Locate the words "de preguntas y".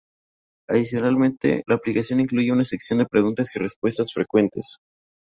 2.97-3.59